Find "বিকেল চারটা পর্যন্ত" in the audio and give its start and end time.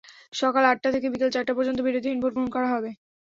1.09-1.79